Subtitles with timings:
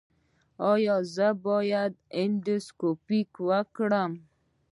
[0.71, 4.11] ایا زه باید اندوسکوپي وکړم؟